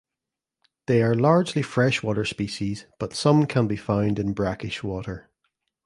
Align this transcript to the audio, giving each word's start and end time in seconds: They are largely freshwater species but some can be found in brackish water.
They 0.87 1.03
are 1.03 1.13
largely 1.13 1.61
freshwater 1.61 2.25
species 2.25 2.87
but 2.97 3.13
some 3.13 3.45
can 3.45 3.67
be 3.67 3.75
found 3.75 4.17
in 4.17 4.33
brackish 4.33 4.81
water. 4.81 5.29